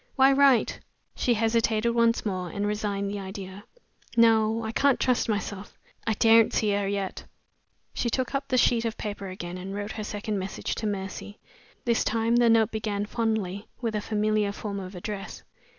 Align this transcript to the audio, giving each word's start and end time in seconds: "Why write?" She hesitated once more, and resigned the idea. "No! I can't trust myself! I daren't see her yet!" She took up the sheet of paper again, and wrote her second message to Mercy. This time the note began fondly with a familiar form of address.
"Why 0.15 0.31
write?" 0.31 0.79
She 1.15 1.35
hesitated 1.35 1.91
once 1.91 2.25
more, 2.25 2.49
and 2.49 2.65
resigned 2.65 3.11
the 3.11 3.19
idea. 3.19 3.65
"No! 4.17 4.63
I 4.63 4.71
can't 4.71 4.99
trust 4.99 5.29
myself! 5.29 5.77
I 6.07 6.15
daren't 6.15 6.55
see 6.55 6.71
her 6.71 6.87
yet!" 6.87 7.25
She 7.93 8.09
took 8.09 8.33
up 8.33 8.47
the 8.47 8.57
sheet 8.57 8.83
of 8.83 8.97
paper 8.97 9.27
again, 9.27 9.59
and 9.59 9.75
wrote 9.75 9.91
her 9.91 10.03
second 10.03 10.39
message 10.39 10.73
to 10.73 10.87
Mercy. 10.87 11.37
This 11.85 12.03
time 12.03 12.37
the 12.37 12.49
note 12.49 12.71
began 12.71 13.05
fondly 13.05 13.67
with 13.79 13.93
a 13.95 14.01
familiar 14.01 14.51
form 14.51 14.79
of 14.79 14.95
address. 14.95 15.43